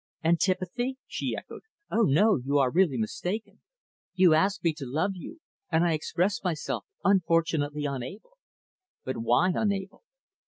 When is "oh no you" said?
1.91-2.57